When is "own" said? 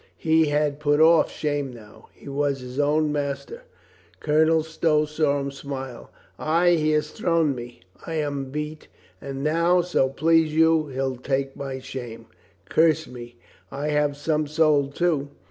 2.79-3.11